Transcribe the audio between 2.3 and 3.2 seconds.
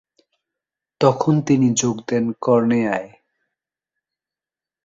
কর্নেয়ায়।